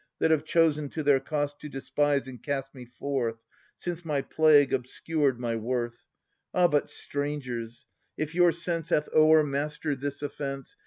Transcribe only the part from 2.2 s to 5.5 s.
and cast me forth. Since my plague obscured